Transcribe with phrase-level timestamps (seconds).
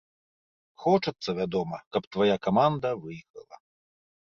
[0.85, 3.63] Хочацца, вядома, каб твая каманда выйграла.